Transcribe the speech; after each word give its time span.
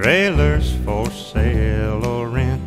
trailers 0.00 0.76
for 0.84 1.10
sale 1.10 2.06
or 2.06 2.32
rent. 2.32 2.60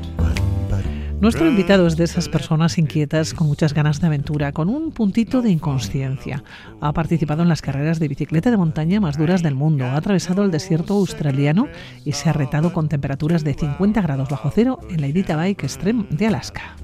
Nuestro 1.20 1.48
invitado 1.48 1.88
es 1.88 1.96
de 1.96 2.04
esas 2.04 2.28
personas 2.28 2.78
inquietas 2.78 3.34
con 3.34 3.48
muchas 3.48 3.74
ganas 3.74 4.02
de 4.02 4.08
aventura, 4.08 4.52
con 4.52 4.68
un 4.68 4.92
puntito 4.92 5.42
de 5.42 5.52
inconsciencia. 5.52 6.44
Ha 6.82 6.92
participado 6.92 7.44
en 7.44 7.50
las 7.50 7.62
carreras 7.62 7.98
de 8.00 8.10
bicicleta 8.10 8.52
de 8.52 8.58
montaña 8.58 9.00
más 9.00 9.18
duras 9.18 9.42
del 9.42 9.56
mundo, 9.56 9.86
ha 9.86 9.96
atravesado 9.96 10.44
el 10.44 10.52
desierto 10.52 10.96
australiano 10.96 11.70
y 12.04 12.12
se 12.12 12.30
ha 12.30 12.34
retado 12.34 12.74
con 12.74 12.90
temperaturas 12.90 13.46
de 13.46 13.54
50 13.54 14.02
grados 14.02 14.28
bajo 14.28 14.52
cero 14.54 14.80
en 14.90 15.00
la 15.00 15.08
Edita 15.08 15.38
Bike 15.38 15.64
Extreme 15.64 16.06
de 16.10 16.28
Alaska. 16.28 16.76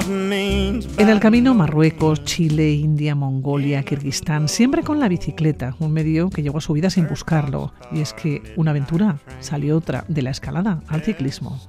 En 0.00 1.08
el 1.08 1.18
camino 1.18 1.54
Marruecos, 1.54 2.24
Chile, 2.24 2.70
India, 2.70 3.14
Mongolia, 3.14 3.82
Kirguistán, 3.82 4.48
siempre 4.48 4.82
con 4.82 5.00
la 5.00 5.08
bicicleta, 5.08 5.74
un 5.80 5.92
medio 5.92 6.30
que 6.30 6.42
llegó 6.42 6.58
a 6.58 6.60
su 6.60 6.72
vida 6.72 6.88
sin 6.88 7.08
buscarlo. 7.08 7.72
Y 7.90 8.00
es 8.00 8.12
que 8.12 8.42
una 8.56 8.70
aventura 8.70 9.18
salió 9.40 9.76
otra 9.76 10.04
de 10.08 10.22
la 10.22 10.30
escalada 10.30 10.82
al 10.88 11.02
ciclismo. 11.02 11.60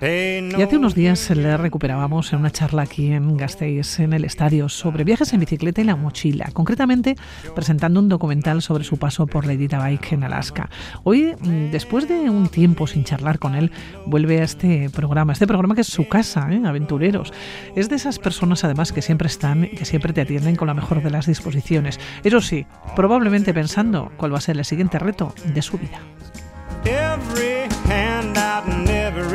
Y 0.00 0.62
hace 0.62 0.76
unos 0.76 0.94
días 0.94 1.30
le 1.30 1.56
recuperábamos 1.56 2.32
en 2.32 2.40
una 2.40 2.50
charla 2.50 2.82
aquí 2.82 3.12
en 3.12 3.36
Gasteiz, 3.36 3.98
en 3.98 4.12
el 4.12 4.26
estadio, 4.26 4.68
sobre 4.68 5.04
viajes 5.04 5.32
en 5.32 5.40
bicicleta 5.40 5.80
y 5.80 5.84
la 5.84 5.96
mochila, 5.96 6.50
concretamente 6.52 7.16
presentando 7.54 8.00
un 8.00 8.08
documental 8.10 8.60
sobre 8.60 8.84
su 8.84 8.98
paso 8.98 9.26
por 9.26 9.46
la 9.46 9.54
Edita 9.54 9.78
Bike 9.78 10.12
en 10.12 10.24
Alaska. 10.24 10.68
Hoy, 11.02 11.34
mm, 11.40 11.70
después 11.70 12.08
de 12.08 12.28
un 12.28 12.48
tiempo 12.48 12.86
sin 12.86 13.04
charlar 13.04 13.38
con 13.38 13.54
él, 13.54 13.72
vuelve 14.04 14.40
a 14.40 14.44
este 14.44 14.90
programa, 14.90 15.32
este 15.32 15.46
programa 15.46 15.74
que 15.74 15.80
es 15.80 15.86
su 15.86 16.06
casa, 16.08 16.52
¿eh? 16.52 16.60
Aventureros. 16.66 17.32
Es 17.74 17.88
de 17.88 17.96
esas 17.96 18.18
personas 18.18 18.64
además 18.64 18.92
que 18.92 19.00
siempre 19.00 19.28
están 19.28 19.64
y 19.64 19.68
que 19.70 19.86
siempre 19.86 20.12
te 20.12 20.20
atienden 20.20 20.56
con 20.56 20.68
la 20.68 20.74
mejor 20.74 21.02
de 21.02 21.10
las 21.10 21.26
disposiciones. 21.26 21.98
Eso 22.22 22.42
sí, 22.42 22.66
probablemente 22.94 23.54
pensando 23.54 24.12
cuál 24.18 24.34
va 24.34 24.38
a 24.38 24.42
ser 24.42 24.58
el 24.58 24.64
siguiente 24.66 24.98
reto 24.98 25.34
de 25.54 25.62
su 25.62 25.78
vida. 25.78 26.00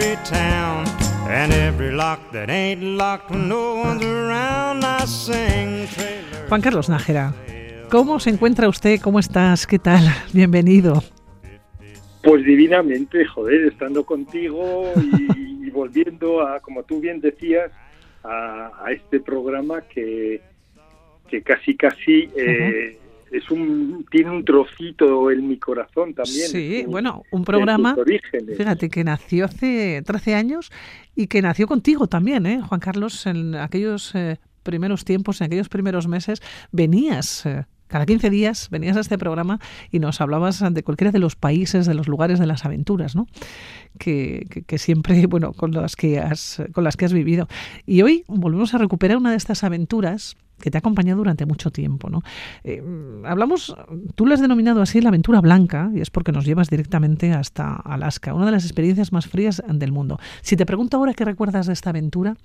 Every 0.01 0.17
town. 0.23 0.85
And 1.29 1.53
every 1.53 1.91
lock 1.91 2.31
that 2.31 2.49
ain't 2.49 2.81
locked 2.81 3.29
when 3.29 3.47
no 3.47 3.75
one's 3.75 4.03
around. 4.03 4.83
I 4.83 5.05
sing 5.05 5.87
trailer. 5.89 6.49
Juan 6.49 6.61
Carlos 6.61 6.89
Nájera, 6.89 7.35
¿cómo 7.91 8.19
se 8.19 8.31
encuentra 8.31 8.67
usted? 8.67 8.99
¿Cómo 8.99 9.19
estás? 9.19 9.67
¿Qué 9.67 9.77
tal? 9.77 10.01
Bienvenido. 10.33 11.03
Pues 12.23 12.43
divinamente, 12.43 13.25
joder, 13.25 13.67
estando 13.67 14.03
contigo 14.03 14.91
y, 14.95 15.67
y 15.67 15.69
volviendo 15.69 16.41
a, 16.47 16.59
como 16.61 16.81
tú 16.81 16.99
bien 16.99 17.21
decías, 17.21 17.71
a, 18.23 18.71
a 18.83 18.91
este 18.91 19.19
programa 19.19 19.81
que, 19.81 20.41
que 21.29 21.43
casi 21.43 21.77
casi 21.77 22.27
eh, 22.35 22.97
es 23.31 23.49
un 23.49 24.05
tiene 24.11 24.29
un 24.31 24.43
trocito 24.45 25.31
en 25.31 25.47
mi 25.47 25.57
corazón 25.57 26.13
también. 26.13 26.47
Sí, 26.49 26.81
en 26.81 26.91
bueno, 26.91 27.23
un 27.31 27.43
programa, 27.45 27.95
fíjate, 28.57 28.89
que 28.89 29.03
nació 29.03 29.45
hace 29.45 30.01
13 30.05 30.35
años 30.35 30.71
y 31.15 31.27
que 31.27 31.41
nació 31.41 31.67
contigo 31.67 32.07
también, 32.07 32.45
¿eh? 32.45 32.61
Juan 32.61 32.79
Carlos, 32.79 33.25
en 33.25 33.55
aquellos 33.55 34.13
eh, 34.15 34.37
primeros 34.63 35.05
tiempos, 35.05 35.41
en 35.41 35.45
aquellos 35.45 35.69
primeros 35.69 36.07
meses, 36.07 36.41
venías... 36.71 37.45
eh, 37.45 37.65
cada 37.87 38.05
15 38.05 38.29
días 38.29 38.69
venías 38.71 38.95
a 38.95 39.01
este 39.01 39.17
programa 39.17 39.59
y 39.91 39.99
nos 39.99 40.21
hablabas 40.21 40.63
de 40.73 40.81
cualquiera 40.81 41.11
de 41.11 41.19
los 41.19 41.35
países, 41.35 41.85
de 41.85 41.93
los 41.93 42.07
lugares, 42.07 42.39
de 42.39 42.45
las 42.45 42.63
aventuras, 42.63 43.17
¿no? 43.17 43.27
Que, 43.99 44.47
que- 44.49 44.61
que 44.63 44.77
siempre, 44.77 45.25
bueno, 45.27 45.51
con 45.51 45.71
las 45.71 45.97
que 45.97 46.17
has, 46.19 46.61
con 46.71 46.85
las 46.85 46.95
que 46.95 47.03
has 47.03 47.11
vivido. 47.11 47.49
Y 47.85 48.01
hoy 48.01 48.23
volvemos 48.29 48.73
a 48.73 48.77
recuperar 48.77 49.17
una 49.17 49.31
de 49.31 49.35
estas 49.37 49.65
aventuras 49.65 50.37
que 50.61 50.71
te 50.71 50.77
ha 50.77 50.79
acompañado 50.79 51.17
durante 51.17 51.45
mucho 51.45 51.71
tiempo, 51.71 52.09
¿no? 52.09 52.21
Eh, 52.63 52.81
hablamos, 53.25 53.75
tú 54.15 54.25
lo 54.25 54.33
has 54.33 54.41
denominado 54.41 54.81
así 54.81 55.01
la 55.01 55.09
aventura 55.09 55.41
blanca, 55.41 55.91
y 55.93 56.01
es 56.01 56.09
porque 56.09 56.31
nos 56.31 56.45
llevas 56.45 56.69
directamente 56.69 57.33
hasta 57.33 57.75
Alaska, 57.75 58.33
una 58.33 58.45
de 58.45 58.51
las 58.51 58.63
experiencias 58.65 59.11
más 59.11 59.27
frías 59.27 59.61
del 59.67 59.91
mundo. 59.91 60.19
Si 60.41 60.55
te 60.55 60.65
pregunto 60.65 60.97
ahora 60.97 61.13
qué 61.13 61.25
recuerdas 61.25 61.67
de 61.67 61.73
esta 61.73 61.89
aventura, 61.89 62.35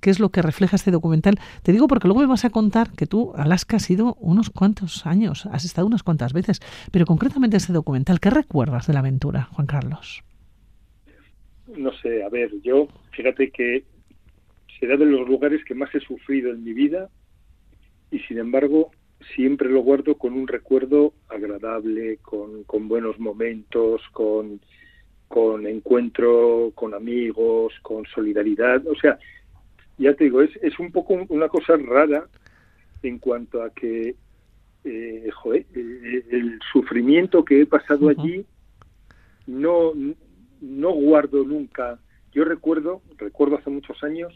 qué 0.00 0.10
es 0.10 0.20
lo 0.20 0.30
que 0.30 0.42
refleja 0.42 0.76
este 0.76 0.90
documental, 0.90 1.38
te 1.62 1.72
digo 1.72 1.88
porque 1.88 2.08
luego 2.08 2.20
me 2.20 2.26
vas 2.26 2.44
a 2.44 2.50
contar 2.50 2.90
que 2.92 3.06
tú, 3.06 3.32
Alaska, 3.36 3.76
has 3.76 3.90
ido 3.90 4.16
unos 4.20 4.50
cuantos 4.50 5.06
años, 5.06 5.46
has 5.46 5.64
estado 5.64 5.86
unas 5.86 6.02
cuantas 6.02 6.32
veces, 6.32 6.60
pero 6.92 7.06
concretamente 7.06 7.56
este 7.56 7.72
documental, 7.72 8.20
¿qué 8.20 8.30
recuerdas 8.30 8.86
de 8.86 8.92
la 8.92 9.00
aventura, 9.00 9.48
Juan 9.52 9.66
Carlos? 9.66 10.22
No 11.76 11.92
sé, 11.94 12.22
a 12.22 12.28
ver, 12.28 12.50
yo, 12.62 12.88
fíjate 13.10 13.50
que 13.50 13.84
será 14.78 14.96
de 14.96 15.06
los 15.06 15.28
lugares 15.28 15.64
que 15.64 15.74
más 15.74 15.94
he 15.94 16.00
sufrido 16.00 16.52
en 16.52 16.62
mi 16.62 16.72
vida 16.72 17.08
y 18.10 18.18
sin 18.20 18.38
embargo 18.38 18.90
siempre 19.34 19.68
lo 19.68 19.80
guardo 19.80 20.16
con 20.16 20.34
un 20.34 20.46
recuerdo 20.46 21.14
agradable, 21.28 22.18
con, 22.18 22.64
con 22.64 22.88
buenos 22.88 23.18
momentos, 23.18 24.02
con, 24.12 24.60
con 25.28 25.66
encuentro 25.66 26.72
con 26.74 26.94
amigos, 26.94 27.72
con 27.82 28.04
solidaridad. 28.06 28.86
O 28.86 28.94
sea, 28.94 29.18
ya 29.98 30.14
te 30.14 30.24
digo, 30.24 30.42
es, 30.42 30.50
es 30.62 30.78
un 30.78 30.92
poco 30.92 31.14
una 31.28 31.48
cosa 31.48 31.76
rara 31.76 32.26
en 33.02 33.18
cuanto 33.18 33.62
a 33.62 33.70
que 33.70 34.14
eh, 34.84 35.30
joder, 35.34 35.66
eh, 35.74 36.24
el 36.30 36.60
sufrimiento 36.72 37.44
que 37.44 37.62
he 37.62 37.66
pasado 37.66 38.08
allí 38.08 38.46
no, 39.46 39.92
no 40.60 40.92
guardo 40.92 41.44
nunca. 41.44 41.98
Yo 42.32 42.44
recuerdo, 42.44 43.02
recuerdo 43.16 43.56
hace 43.56 43.70
muchos 43.70 44.02
años, 44.04 44.32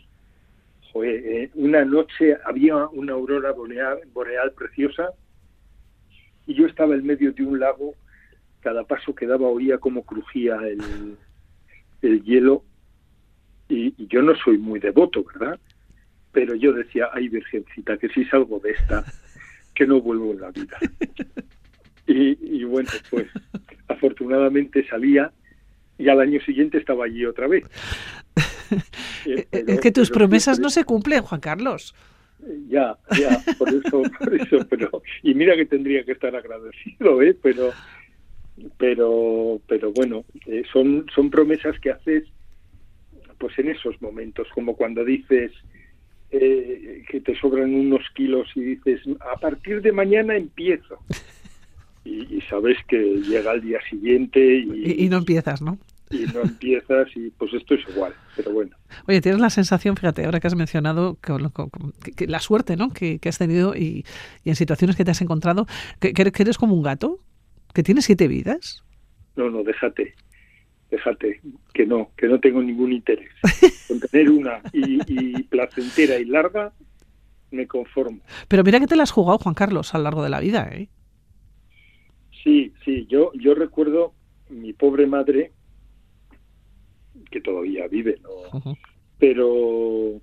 eh, 1.03 1.51
una 1.55 1.85
noche 1.85 2.37
había 2.45 2.87
una 2.89 3.13
aurora 3.13 3.53
boreal, 3.53 4.01
boreal 4.13 4.53
preciosa 4.53 5.11
y 6.47 6.55
yo 6.55 6.67
estaba 6.67 6.95
en 6.95 7.07
medio 7.07 7.33
de 7.33 7.45
un 7.45 7.61
lago, 7.61 7.95
cada 8.61 8.85
paso 8.85 9.15
que 9.15 9.27
daba 9.27 9.47
oía 9.47 9.79
cómo 9.79 10.05
crujía 10.05 10.57
el, 10.57 11.17
el 12.03 12.23
hielo 12.25 12.65
y, 13.69 13.95
yo 14.07 14.23
no 14.23 14.35
soy 14.35 14.59
muy 14.59 14.81
devoto, 14.81 15.25
¿verdad? 15.25 15.59
Pero 16.33 16.55
yo 16.55 16.73
decía, 16.73 17.09
ay 17.13 17.29
Virgencita, 17.29 17.97
que 17.97 18.09
si 18.09 18.25
salgo 18.25 18.59
de 18.59 18.73
esta, 18.73 19.05
que 19.75 19.87
no 19.87 20.01
vuelvo 20.01 20.33
en 20.33 20.41
la 20.41 20.51
vida. 20.51 20.79
Y 22.07 22.65
bueno, 22.65 22.91
pues 23.09 23.29
afortunadamente 23.87 24.85
salía 24.89 25.33
y 26.01 26.09
al 26.09 26.21
año 26.21 26.41
siguiente 26.41 26.79
estaba 26.79 27.05
allí 27.05 27.25
otra 27.27 27.47
vez. 27.47 27.63
Eh, 29.27 29.47
es 29.53 29.81
que 29.81 29.91
tus 29.93 30.11
promesas 30.11 30.57
siempre- 30.57 30.63
no 30.65 30.71
se 30.71 30.85
cumplen, 30.85 31.23
Juan 31.23 31.41
Carlos. 31.41 31.95
Ya, 32.69 32.97
ya, 33.19 33.39
por 33.59 33.69
eso, 33.69 34.03
por 34.19 34.35
eso, 34.35 34.67
pero 34.69 35.03
y 35.23 35.35
mira 35.35 35.55
que 35.57 35.67
tendría 35.67 36.05
que 36.05 36.13
estar 36.13 36.35
agradecido, 36.35 37.21
¿eh? 37.23 37.37
Pero, 37.43 37.71
pero, 38.79 39.61
pero 39.69 39.93
bueno, 39.93 40.25
eh, 40.47 40.63
son 40.73 41.07
son 41.15 41.31
promesas 41.31 41.79
que 41.81 41.91
haces, 41.91 42.25
pues 43.39 43.59
en 43.59 43.69
esos 43.71 44.01
momentos, 44.01 44.49
como 44.55 44.75
cuando 44.77 45.05
dices 45.05 45.53
eh, 46.31 47.03
que 47.11 47.21
te 47.21 47.35
sobran 47.39 47.75
unos 47.75 48.03
kilos 48.15 48.49
y 48.55 48.61
dices 48.61 49.01
a 49.35 49.39
partir 49.39 49.83
de 49.83 49.93
mañana 49.93 50.37
empiezo 50.37 50.99
y, 52.05 52.37
y 52.37 52.41
sabes 52.49 52.79
que 52.89 52.97
llega 52.99 53.51
al 53.51 53.61
día 53.61 53.81
siguiente 53.91 54.41
y, 54.41 54.83
Y, 55.01 55.05
y 55.05 55.09
no 55.09 55.19
empiezas, 55.19 55.61
¿no? 55.61 55.79
Y 56.11 56.27
no 56.35 56.41
empiezas 56.43 57.09
y 57.15 57.31
pues 57.31 57.53
esto 57.55 57.75
es 57.75 57.89
igual, 57.89 58.13
pero 58.37 58.53
bueno. 58.53 58.77
Oye, 59.07 59.21
tienes 59.21 59.41
la 59.41 59.51
sensación, 59.51 59.97
fíjate, 59.97 60.25
ahora 60.25 60.41
que 60.41 60.47
has 60.49 60.57
mencionado 60.57 61.17
que, 61.21 61.33
que- 62.05 62.13
que 62.13 62.27
la 62.27 62.41
suerte 62.41 62.77
¿no? 62.77 62.91
que, 62.91 63.19
que 63.19 63.29
has 63.29 63.39
tenido 63.39 63.77
y, 63.77 64.05
y 64.45 64.49
en 64.51 64.57
situaciones 64.57 64.97
que 64.97 65.05
te 65.05 65.13
has 65.13 65.21
encontrado, 65.23 65.67
que, 66.01 66.13
que 66.13 66.23
eres- 66.23 66.59
como 66.59 66.75
un 66.75 66.83
gato, 66.83 67.21
que 67.73 67.83
tienes 67.83 68.05
siete 68.05 68.27
vidas. 68.29 68.83
No, 69.37 69.49
no, 69.49 69.63
déjate, 69.63 70.15
déjate, 70.91 71.41
que 71.73 71.87
no, 71.87 72.11
que 72.17 72.27
no 72.27 72.41
tengo 72.41 72.61
ningún 72.63 72.93
interés. 72.93 73.31
Con 73.89 74.01
tener 74.01 74.31
una 74.31 74.61
y, 74.73 75.01
y 75.07 75.43
placentera 75.45 76.19
y 76.19 76.25
larga, 76.25 76.73
me 77.53 77.67
conformo. 77.69 78.21
Pero 78.49 78.65
mira 78.65 78.81
que 78.81 78.87
te 78.89 78.97
la 78.97 79.05
has 79.05 79.13
jugado, 79.13 79.39
Juan 79.39 79.55
Carlos, 79.55 79.95
a 79.95 79.99
lo 79.99 80.05
largo 80.05 80.23
de 80.25 80.31
la 80.31 80.41
vida. 80.41 80.69
¿eh? 80.73 80.89
Sí, 82.43 82.73
sí, 82.85 83.07
yo, 83.09 83.31
yo 83.35 83.55
recuerdo 83.55 84.15
mi 84.49 84.73
pobre 84.73 85.07
madre, 85.07 85.53
que 87.31 87.41
todavía 87.41 87.87
vive, 87.89 88.19
¿no? 88.23 88.77
Pero 89.19 90.21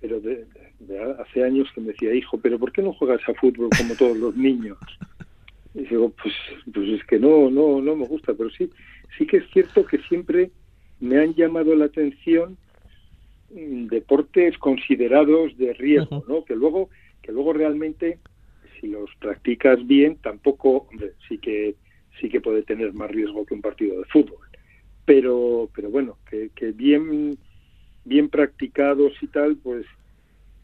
pero 0.00 0.20
de, 0.20 0.46
de 0.78 1.12
hace 1.18 1.42
años 1.42 1.68
que 1.74 1.80
me 1.80 1.88
decía, 1.88 2.14
hijo, 2.14 2.38
pero 2.38 2.58
¿por 2.58 2.72
qué 2.72 2.82
no 2.82 2.92
juegas 2.92 3.20
a 3.28 3.34
fútbol 3.34 3.68
como 3.76 3.94
todos 3.94 4.16
los 4.16 4.36
niños? 4.36 4.78
Y 5.74 5.84
digo, 5.84 6.12
pues, 6.20 6.34
pues 6.72 6.88
es 6.88 7.04
que 7.04 7.18
no, 7.20 7.50
no, 7.50 7.80
no 7.80 7.94
me 7.94 8.06
gusta, 8.06 8.34
pero 8.34 8.50
sí, 8.50 8.70
sí 9.16 9.26
que 9.26 9.36
es 9.36 9.50
cierto 9.52 9.84
que 9.86 9.98
siempre 9.98 10.50
me 10.98 11.18
han 11.18 11.34
llamado 11.34 11.74
la 11.76 11.84
atención 11.84 12.56
mm, 13.50 13.86
deportes 13.86 14.58
considerados 14.58 15.56
de 15.56 15.74
riesgo, 15.74 16.24
¿no? 16.26 16.44
Que 16.44 16.56
luego, 16.56 16.88
que 17.22 17.32
luego 17.32 17.52
realmente, 17.52 18.18
si 18.80 18.88
los 18.88 19.10
practicas 19.20 19.86
bien, 19.86 20.16
tampoco, 20.16 20.88
hombre, 20.90 21.12
sí 21.28 21.38
que, 21.38 21.76
sí 22.20 22.28
que 22.28 22.40
puede 22.40 22.62
tener 22.62 22.92
más 22.94 23.10
riesgo 23.10 23.44
que 23.44 23.54
un 23.54 23.62
partido 23.62 23.98
de 23.98 24.04
fútbol. 24.06 24.47
Pero, 25.08 25.70
pero 25.74 25.88
bueno, 25.88 26.18
que, 26.28 26.50
que 26.54 26.72
bien 26.72 27.38
bien 28.08 28.28
practicados 28.28 29.12
y 29.20 29.28
tal, 29.28 29.56
pues, 29.56 29.86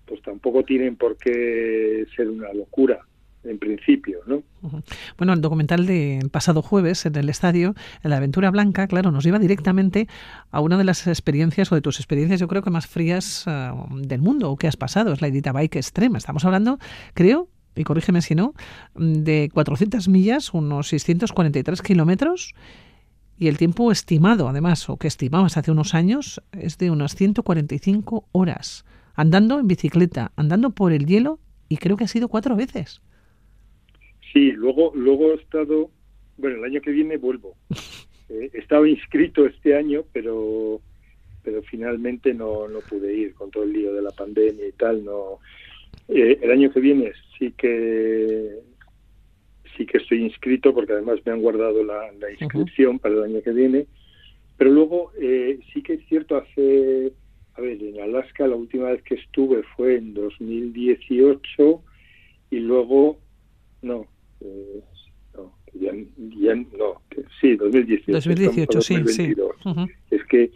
pues 0.06 0.20
tampoco 0.22 0.64
tienen 0.64 0.96
por 0.96 1.16
qué 1.16 2.06
ser 2.16 2.28
una 2.28 2.52
locura 2.52 3.00
en 3.44 3.58
principio, 3.58 4.20
¿no? 4.26 4.42
Bueno, 5.18 5.34
el 5.34 5.42
documental 5.42 5.84
del 5.84 6.30
pasado 6.30 6.62
jueves 6.62 7.04
en 7.04 7.14
el 7.16 7.28
estadio, 7.28 7.74
en 8.02 8.10
la 8.10 8.16
Aventura 8.16 8.50
Blanca, 8.50 8.86
claro, 8.86 9.10
nos 9.10 9.22
lleva 9.22 9.38
directamente 9.38 10.08
a 10.50 10.60
una 10.60 10.78
de 10.78 10.84
las 10.84 11.06
experiencias 11.06 11.70
o 11.70 11.74
de 11.74 11.82
tus 11.82 11.98
experiencias, 12.00 12.40
yo 12.40 12.48
creo 12.48 12.62
que 12.62 12.70
más 12.70 12.86
frías 12.86 13.46
uh, 13.46 13.98
del 13.98 14.22
mundo 14.22 14.50
o 14.50 14.56
que 14.56 14.66
has 14.66 14.78
pasado, 14.78 15.12
es 15.12 15.20
la 15.20 15.28
Edita 15.28 15.52
Bike 15.52 15.76
Extrema. 15.76 16.16
Estamos 16.16 16.46
hablando, 16.46 16.78
creo, 17.12 17.48
y 17.76 17.84
corrígeme 17.84 18.22
si 18.22 18.34
no, 18.34 18.54
de 18.94 19.50
400 19.52 20.08
millas, 20.08 20.54
unos 20.54 20.88
643 20.88 21.82
kilómetros, 21.82 22.54
y 23.38 23.48
el 23.48 23.58
tiempo 23.58 23.90
estimado, 23.90 24.48
además, 24.48 24.88
o 24.88 24.96
que 24.96 25.08
estimabas 25.08 25.56
hace 25.56 25.70
unos 25.70 25.94
años, 25.94 26.42
es 26.52 26.78
de 26.78 26.90
unas 26.90 27.14
145 27.14 28.28
horas, 28.32 28.84
andando 29.14 29.58
en 29.58 29.66
bicicleta, 29.66 30.32
andando 30.36 30.70
por 30.70 30.92
el 30.92 31.06
hielo, 31.06 31.38
y 31.68 31.78
creo 31.78 31.96
que 31.96 32.04
ha 32.04 32.08
sido 32.08 32.28
cuatro 32.28 32.56
veces. 32.56 33.00
Sí, 34.32 34.52
luego, 34.52 34.92
luego 34.94 35.32
he 35.32 35.34
estado, 35.36 35.90
bueno, 36.36 36.58
el 36.58 36.64
año 36.64 36.80
que 36.80 36.90
viene 36.90 37.16
vuelvo. 37.16 37.56
Eh, 38.30 38.50
he 38.54 38.58
estado 38.58 38.86
inscrito 38.86 39.44
este 39.44 39.76
año, 39.76 40.02
pero 40.14 40.80
pero 41.42 41.62
finalmente 41.62 42.32
no, 42.32 42.66
no 42.68 42.80
pude 42.80 43.14
ir 43.14 43.34
con 43.34 43.50
todo 43.50 43.64
el 43.64 43.72
lío 43.74 43.92
de 43.92 44.02
la 44.02 44.10
pandemia 44.10 44.66
y 44.66 44.72
tal. 44.72 45.04
No, 45.04 45.40
eh, 46.08 46.38
el 46.42 46.50
año 46.50 46.72
que 46.72 46.80
viene 46.80 47.12
sí 47.38 47.52
que 47.52 48.60
sí 49.76 49.86
que 49.86 49.98
estoy 49.98 50.22
inscrito 50.22 50.74
porque 50.74 50.92
además 50.92 51.20
me 51.24 51.32
han 51.32 51.40
guardado 51.40 51.82
la, 51.82 52.10
inscripción 52.40 52.98
para 52.98 53.14
el 53.14 53.24
año 53.24 53.42
que 53.42 53.52
viene. 53.52 53.86
Pero 54.56 54.70
luego 54.70 55.12
eh, 55.20 55.58
sí 55.72 55.82
que 55.82 55.94
es 55.94 56.06
cierto 56.08 56.36
hace 56.36 57.12
a 57.56 57.60
ver 57.60 57.82
en 57.82 58.00
Alaska 58.00 58.46
la 58.46 58.56
última 58.56 58.90
vez 58.90 59.02
que 59.02 59.14
estuve 59.14 59.62
fue 59.76 59.96
en 59.96 60.14
2018 60.14 61.82
y 62.50 62.58
luego 62.58 63.18
no 63.82 64.06
eh, 64.40 64.80
no, 65.34 65.52
ya, 65.74 65.92
ya, 66.40 66.54
no, 66.54 67.00
sí, 67.40 67.56
2018. 67.56 68.12
2018, 68.12 68.80
sí, 68.80 68.96
sí. 69.06 69.34
Es 70.10 70.24
que, 70.24 70.50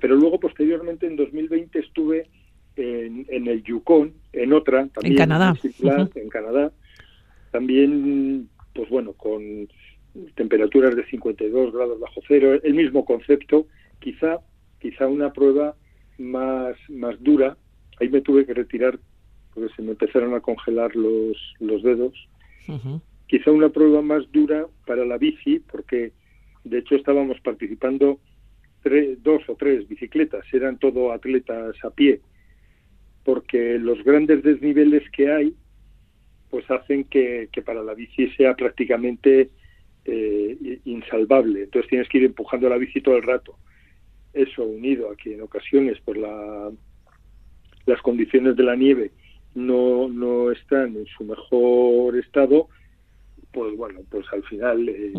pero 0.00 0.16
luego 0.16 0.40
posteriormente 0.40 1.06
en 1.06 1.16
2020 1.16 1.78
estuve 1.78 2.28
en, 2.76 3.26
en 3.28 3.46
el 3.46 3.62
Yukon, 3.62 4.12
en 4.32 4.52
otra, 4.52 4.88
también 4.88 5.12
en 5.12 5.18
Canadá. 5.18 5.54
En, 6.14 6.28
Canadá, 6.28 6.72
también, 7.50 8.48
pues 8.74 8.88
bueno, 8.88 9.12
con 9.14 9.68
temperaturas 10.34 10.96
de 10.96 11.06
52 11.06 11.72
grados 11.72 12.00
bajo 12.00 12.20
cero, 12.26 12.58
el 12.62 12.74
mismo 12.74 13.04
concepto, 13.04 13.66
quizá, 14.00 14.38
quizá 14.80 15.06
una 15.06 15.32
prueba 15.32 15.76
más, 16.18 16.76
más 16.88 17.22
dura. 17.22 17.56
Ahí 18.00 18.08
me 18.08 18.20
tuve 18.20 18.46
que 18.46 18.54
retirar 18.54 18.98
porque 19.54 19.72
se 19.74 19.82
me 19.82 19.92
empezaron 19.92 20.34
a 20.34 20.40
congelar 20.40 20.94
los, 20.94 21.36
los 21.58 21.82
dedos 21.82 22.14
quizá 23.30 23.52
una 23.52 23.68
prueba 23.68 24.02
más 24.02 24.30
dura 24.32 24.66
para 24.86 25.04
la 25.04 25.16
bici, 25.16 25.60
porque 25.60 26.12
de 26.64 26.78
hecho 26.78 26.96
estábamos 26.96 27.40
participando 27.40 28.18
dos 29.18 29.42
o 29.48 29.54
tres 29.54 29.86
bicicletas, 29.86 30.44
eran 30.52 30.78
todo 30.78 31.12
atletas 31.12 31.76
a 31.84 31.90
pie, 31.90 32.20
porque 33.24 33.78
los 33.78 34.02
grandes 34.02 34.42
desniveles 34.42 35.08
que 35.10 35.30
hay, 35.30 35.54
pues 36.50 36.68
hacen 36.70 37.04
que, 37.04 37.48
para 37.64 37.82
la 37.82 37.94
bici 37.94 38.28
sea 38.30 38.54
prácticamente 38.54 39.50
eh, 40.04 40.80
insalvable. 40.84 41.64
Entonces 41.64 41.88
tienes 41.88 42.08
que 42.08 42.18
ir 42.18 42.24
empujando 42.24 42.68
la 42.68 42.76
bici 42.76 43.00
todo 43.00 43.16
el 43.16 43.22
rato. 43.22 43.56
Eso 44.32 44.64
unido 44.64 45.10
a 45.10 45.16
que 45.16 45.34
en 45.34 45.42
ocasiones 45.42 46.00
por 46.00 46.16
la, 46.16 46.70
las 47.86 48.02
condiciones 48.02 48.56
de 48.56 48.62
la 48.62 48.76
nieve 48.76 49.12
no, 49.54 50.08
no 50.08 50.50
están 50.50 50.96
en 50.96 51.06
su 51.06 51.24
mejor 51.24 52.16
estado, 52.16 52.68
pues 53.52 53.76
bueno, 53.76 54.00
pues 54.08 54.26
al 54.32 54.42
final 54.44 54.88
eh, 54.88 55.12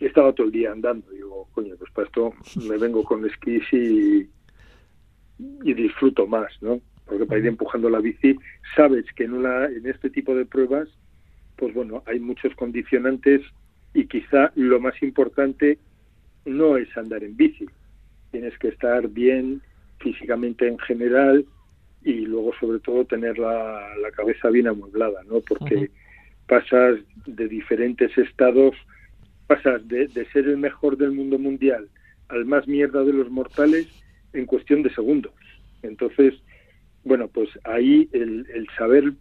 he 0.00 0.06
estado 0.06 0.32
todo 0.34 0.46
el 0.46 0.52
día 0.52 0.72
andando. 0.72 1.10
Digo, 1.10 1.48
coño, 1.52 1.74
pues 1.76 1.90
para 1.92 2.06
esto 2.06 2.32
me 2.68 2.78
vengo 2.78 3.04
con 3.04 3.24
esquís 3.24 3.64
y, 3.72 4.28
y 5.38 5.74
disfruto 5.74 6.26
más, 6.26 6.50
¿no? 6.60 6.80
Porque 7.06 7.26
para 7.26 7.40
ir 7.40 7.46
empujando 7.46 7.90
la 7.90 8.00
bici, 8.00 8.36
sabes 8.76 9.04
que 9.14 9.24
en, 9.24 9.34
una, 9.34 9.66
en 9.66 9.86
este 9.86 10.10
tipo 10.10 10.34
de 10.34 10.46
pruebas, 10.46 10.88
pues 11.56 11.74
bueno, 11.74 12.02
hay 12.06 12.18
muchos 12.18 12.54
condicionantes 12.54 13.42
y 13.92 14.06
quizá 14.06 14.52
lo 14.54 14.80
más 14.80 15.00
importante 15.02 15.78
no 16.44 16.76
es 16.76 16.94
andar 16.96 17.22
en 17.22 17.36
bici. 17.36 17.66
Tienes 18.30 18.58
que 18.58 18.68
estar 18.68 19.08
bien 19.08 19.62
físicamente 19.98 20.66
en 20.66 20.78
general 20.78 21.44
y 22.02 22.26
luego 22.26 22.52
sobre 22.58 22.80
todo 22.80 23.04
tener 23.04 23.38
la, 23.38 23.96
la 24.00 24.10
cabeza 24.10 24.50
bien 24.50 24.68
amueblada, 24.68 25.22
¿no? 25.24 25.40
Porque 25.40 25.90
pasas 26.46 26.98
de 27.26 27.48
diferentes 27.48 28.16
estados, 28.18 28.74
pasas 29.46 29.86
de, 29.88 30.08
ser 30.32 30.46
el 30.46 30.58
mejor 30.58 30.96
del 30.96 31.12
mundo 31.12 31.38
mundial 31.38 31.88
al 32.28 32.44
más 32.44 32.66
mierda 32.66 33.04
de 33.04 33.12
los 33.12 33.30
mortales 33.30 33.86
en 34.32 34.46
cuestión 34.46 34.82
de 34.82 34.92
segundos. 34.94 35.32
Entonces, 35.82 36.34
bueno, 37.04 37.28
pues 37.28 37.48
ahí 37.64 38.08
el, 38.12 38.46
saber 38.76 39.12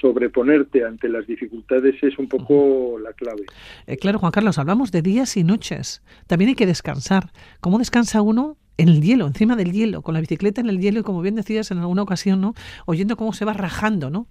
sobreponerte 0.00 0.84
ante 0.84 1.08
las 1.08 1.26
dificultades 1.26 2.02
es 2.02 2.18
un 2.18 2.28
poco 2.28 2.98
la 2.98 3.12
clave. 3.12 3.44
Eh, 3.86 3.96
claro, 3.96 4.18
Juan 4.18 4.32
Carlos, 4.32 4.58
hablamos 4.58 4.90
de 4.90 5.02
días 5.02 5.36
y 5.36 5.44
noches. 5.44 6.02
También 6.26 6.50
hay 6.50 6.54
que 6.54 6.66
descansar. 6.66 7.30
¿Cómo 7.60 7.78
descansa 7.78 8.22
uno 8.22 8.56
en 8.76 8.88
el 8.88 9.02
hielo, 9.02 9.26
encima 9.26 9.54
del 9.54 9.72
hielo, 9.72 10.02
con 10.02 10.14
la 10.14 10.20
bicicleta 10.20 10.60
en 10.60 10.68
el 10.68 10.80
hielo 10.80 11.00
y 11.00 11.02
como 11.04 11.22
bien 11.22 11.36
decías 11.36 11.70
en 11.70 11.78
alguna 11.78 12.02
ocasión, 12.02 12.40
¿no? 12.40 12.54
Oyendo 12.86 13.16
cómo 13.16 13.32
se 13.32 13.44
va 13.44 13.52
rajando, 13.52 14.10
¿no? 14.10 14.26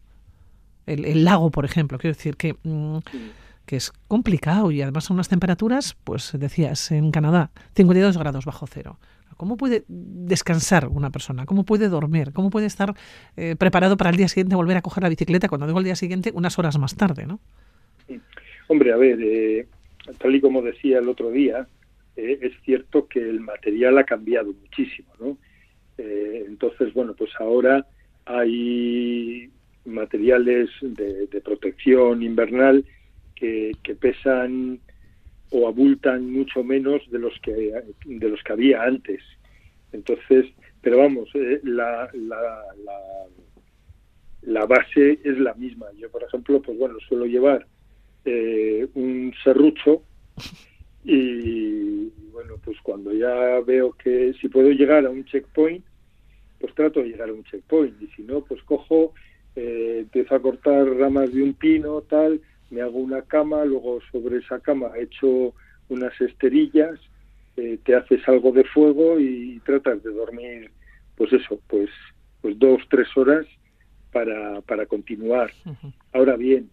el, 0.86 1.24
lago, 1.24 1.52
por 1.52 1.66
ejemplo. 1.66 1.98
Quiero 1.98 2.16
decir 2.16 2.36
que, 2.36 2.56
mm, 2.64 2.98
que 3.66 3.76
es 3.76 3.92
complicado 4.08 4.72
y 4.72 4.82
además 4.82 5.06
son 5.06 5.16
unas 5.16 5.30
temperaturas, 5.30 5.96
pues 6.04 6.32
decías, 6.38 6.92
en 6.92 7.12
Canadá, 7.12 7.52
52 7.76 8.18
grados 8.18 8.46
bajo 8.46 8.68
cero. 8.68 9.00
¿Cómo 9.36 9.58
puede 9.58 9.84
descansar 9.88 10.88
una 10.88 11.10
persona? 11.10 11.46
¿Cómo 11.46 11.64
puede 11.64 11.90
dormir? 11.90 12.32
¿Cómo 12.34 12.50
puede 12.50 12.68
estar 12.68 12.94
eh, 13.38 13.56
preparado 13.58 13.98
para 13.98 14.10
el 14.10 14.18
día 14.18 14.28
siguiente 14.28 14.56
volver 14.56 14.78
a 14.78 14.82
coger 14.82 15.04
la 15.04 15.10
bicicleta? 15.10 15.50
Cuando 15.50 15.68
digo 15.68 15.80
el 15.80 15.86
día 15.86 15.96
siguiente, 15.96 16.32
unas 16.34 16.58
horas 16.60 16.78
más 16.78 16.96
tarde, 16.96 17.26
¿no? 17.26 17.40
Hombre, 18.68 18.94
a 18.94 18.98
ver, 18.98 19.20
eh, 19.22 19.68
tal 20.20 20.36
y 20.36 20.42
como 20.42 20.62
decía 20.62 21.00
el 21.00 21.10
otro 21.10 21.32
día, 21.32 21.68
eh, 22.16 22.40
es 22.42 22.54
cierto 22.64 23.08
que 23.08 23.20
el 23.20 23.40
material 23.42 23.98
ha 23.98 24.04
cambiado 24.04 24.54
muchísimo, 24.54 25.10
¿no? 25.20 25.38
entonces, 25.96 26.92
bueno, 26.94 27.14
pues 27.14 27.30
ahora 27.40 27.86
hay 28.26 29.50
materiales 29.86 30.70
de, 30.82 31.42
protección 31.44 32.24
invernal 32.24 32.86
que, 33.36 33.74
pesan 34.00 34.80
o 35.54 35.68
abultan 35.68 36.32
mucho 36.32 36.64
menos 36.64 37.02
de 37.12 37.20
los 37.20 37.40
que 37.42 37.52
de 38.06 38.30
los 38.30 38.42
que 38.44 38.54
había 38.54 38.84
antes. 38.84 39.22
Entonces 39.92 40.48
pero 40.82 40.98
vamos 40.98 41.30
eh, 41.36 41.62
la, 41.64 42.10
la, 42.14 42.62
la, 44.42 44.66
base 44.66 45.20
es 45.24 45.38
la 45.38 45.54
misma. 45.54 45.86
Yo 45.96 46.10
por 46.10 46.24
ejemplo 46.24 46.62
pues 46.62 46.78
bueno 46.78 47.00
suelo 47.08 47.26
llevar 47.26 47.66
eh, 48.26 48.88
un 48.96 49.32
serrucho 49.44 50.04
y 51.06 52.10
bueno 52.32 52.56
pues 52.64 52.78
cuando 52.82 53.14
ya 53.14 53.60
veo 53.62 53.94
que 53.94 54.34
si 54.42 54.50
puedo 54.50 54.72
llegar 54.72 55.06
a 55.06 55.10
un 55.10 55.24
checkpoint 55.26 55.86
pues 56.60 56.74
trato 56.74 57.02
de 57.02 57.10
llegar 57.10 57.30
a 57.30 57.34
un 57.34 57.44
checkpoint. 57.44 58.02
Y 58.02 58.08
si 58.16 58.24
no 58.24 58.42
pues 58.42 58.62
cojo 58.64 59.14
eh, 59.56 60.00
empiezo 60.02 60.34
a 60.34 60.42
cortar 60.42 60.88
ramas 60.98 61.32
de 61.32 61.44
un 61.44 61.54
pino, 61.54 62.02
tal, 62.02 62.42
me 62.70 62.82
hago 62.82 63.00
una 63.00 63.22
cama, 63.22 63.66
luego 63.66 64.00
sobre 64.12 64.38
esa 64.38 64.60
cama 64.60 64.92
echo 64.98 65.54
unas 65.90 66.20
esterillas, 66.20 67.00
eh, 67.58 67.78
te 67.84 67.96
haces 67.96 68.28
algo 68.28 68.52
de 68.52 68.64
fuego 68.64 69.20
y 69.20 69.60
tratas 69.66 70.02
de 70.04 70.12
dormir, 70.12 70.72
pues 71.16 71.32
eso, 71.34 71.60
pues, 71.68 71.90
pues 72.42 72.58
dos, 72.58 72.82
tres 72.90 73.08
horas 73.16 73.46
para, 74.12 74.62
para 74.62 74.86
continuar. 74.86 75.52
Ahora 76.14 76.36
bien, 76.36 76.70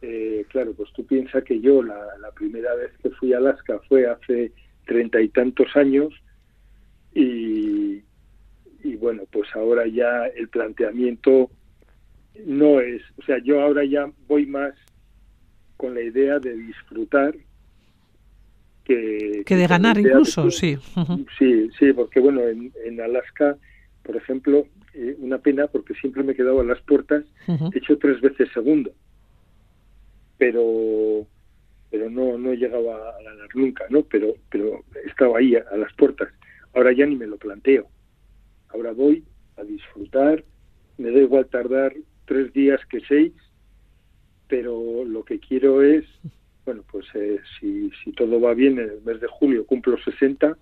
eh, 0.00 0.44
claro, 0.48 0.72
pues 0.74 0.90
tú 0.92 1.04
piensas 1.06 1.44
que 1.44 1.60
yo 1.60 1.82
la, 1.82 1.98
la 2.18 2.30
primera 2.32 2.74
vez 2.74 2.90
que 3.02 3.10
fui 3.10 3.32
a 3.32 3.38
Alaska 3.38 3.80
fue 3.88 4.06
hace 4.06 4.52
treinta 4.86 5.20
y 5.20 5.28
tantos 5.28 5.76
años 5.76 6.12
y, 7.14 8.02
y 8.82 8.96
bueno, 8.96 9.24
pues 9.30 9.48
ahora 9.54 9.86
ya 9.86 10.26
el 10.26 10.48
planteamiento 10.48 11.50
no 12.46 12.80
es, 12.80 13.02
o 13.18 13.22
sea, 13.22 13.38
yo 13.38 13.60
ahora 13.60 13.84
ya 13.84 14.10
voy 14.26 14.46
más 14.46 14.74
con 15.76 15.94
la 15.94 16.02
idea 16.02 16.38
de 16.38 16.56
disfrutar 16.56 17.34
que, 18.84 19.42
que 19.46 19.56
de 19.56 19.66
ganar 19.66 19.98
incluso, 19.98 20.50
sí. 20.50 20.76
Sí, 21.38 21.70
sí, 21.78 21.92
porque 21.92 22.20
bueno, 22.20 22.42
en, 22.42 23.00
Alaska, 23.00 23.56
por 24.02 24.16
ejemplo, 24.16 24.66
eh, 24.94 25.16
una 25.18 25.38
pena 25.38 25.66
porque 25.68 25.94
siempre 25.94 26.22
me 26.22 26.32
he 26.32 26.36
quedado 26.36 26.60
a 26.60 26.64
las 26.64 26.80
puertas, 26.82 27.24
he 27.46 27.78
hecho 27.78 27.98
tres 27.98 28.20
veces 28.20 28.48
segundo, 28.52 28.92
pero 30.38 31.26
pero 31.90 32.08
no 32.08 32.38
no 32.38 32.52
he 32.52 32.56
llegado 32.56 32.92
a 32.92 33.22
ganar 33.22 33.48
nunca, 33.54 33.84
¿no? 33.90 34.02
Pero 34.02 34.34
pero 34.50 34.84
he 35.04 35.08
estado 35.08 35.36
ahí 35.36 35.54
a, 35.54 35.64
a 35.70 35.76
las 35.76 35.92
puertas. 35.94 36.28
Ahora 36.74 36.92
ya 36.92 37.06
ni 37.06 37.16
me 37.16 37.26
lo 37.26 37.36
planteo. 37.36 37.86
ahora 38.70 38.92
voy 38.92 39.24
a 39.56 39.62
disfrutar, 39.62 40.42
me 40.98 41.10
da 41.10 41.18
igual 41.20 41.46
tardar 41.46 41.92
tres 42.24 42.52
días 42.52 42.80
que 42.86 43.00
seis, 43.06 43.32
pero 44.52 45.02
lo 45.06 45.24
que 45.24 45.40
quiero 45.40 45.80
es, 45.80 46.04
bueno, 46.66 46.84
pues 46.90 47.06
eh, 47.14 47.40
si, 47.58 47.90
si 48.04 48.12
todo 48.12 48.38
va 48.38 48.52
bien 48.52 48.78
en 48.78 48.90
el 48.90 49.00
mes 49.00 49.18
de 49.18 49.26
julio 49.26 49.64
cumplo 49.64 49.96
60, 49.96 50.58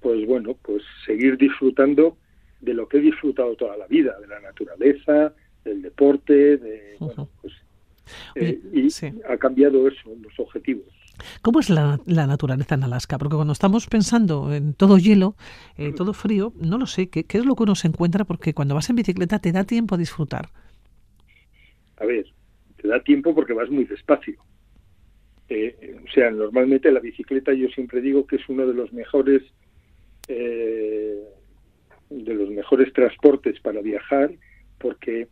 pues 0.00 0.26
bueno, 0.26 0.56
pues 0.60 0.82
seguir 1.06 1.38
disfrutando 1.38 2.16
de 2.60 2.74
lo 2.74 2.88
que 2.88 2.96
he 2.96 3.00
disfrutado 3.00 3.54
toda 3.54 3.76
la 3.76 3.86
vida, 3.86 4.18
de 4.18 4.26
la 4.26 4.40
naturaleza, 4.40 5.32
del 5.64 5.82
deporte, 5.82 6.56
de, 6.56 6.96
bueno, 6.98 7.28
pues, 7.40 7.54
eh, 8.34 8.58
y 8.72 8.88
ha 9.32 9.36
cambiado 9.36 9.86
eso, 9.86 10.10
los 10.20 10.36
objetivos. 10.40 10.88
¿Cómo 11.40 11.60
es 11.60 11.70
la, 11.70 12.00
naturaleza 12.06 12.74
en 12.74 12.82
Alaska? 12.82 13.18
Porque 13.18 13.36
cuando 13.36 13.52
estamos 13.52 13.86
pensando 13.86 14.52
en 14.52 14.74
todo 14.74 14.98
hielo, 14.98 15.36
en 15.76 15.94
todo 15.94 16.12
frío, 16.12 16.52
no 16.56 16.76
lo 16.76 16.86
sé, 16.86 17.08
¿qué, 17.08 17.22
¿qué, 17.22 17.38
es 17.38 17.46
lo 17.46 17.54
que 17.54 17.62
uno 17.62 17.76
se 17.76 17.86
encuentra? 17.86 18.24
Porque 18.24 18.52
cuando 18.52 18.74
vas 18.74 18.90
en 18.90 18.96
bicicleta 18.96 19.38
te 19.38 19.52
da 19.52 19.62
tiempo 19.62 19.94
a 19.94 19.98
disfrutar. 19.98 20.48
A 22.00 22.04
ver, 22.04 22.26
te 22.80 22.88
da 22.88 23.02
tiempo 23.02 23.34
porque 23.34 23.52
vas 23.52 23.70
muy 23.70 23.84
despacio. 23.84 24.40
Eh, 25.48 25.96
o 26.04 26.10
sea, 26.10 26.30
normalmente 26.30 26.90
la 26.92 27.00
bicicleta 27.00 27.52
yo 27.52 27.68
siempre 27.68 28.00
digo 28.00 28.26
que 28.26 28.36
es 28.36 28.48
uno 28.48 28.66
de 28.66 28.74
los 28.74 28.92
mejores 28.92 29.42
eh, 30.28 31.22
de 32.10 32.34
los 32.34 32.50
mejores 32.50 32.92
transportes 32.92 33.58
para 33.60 33.80
viajar 33.80 34.30
porque 34.78 35.28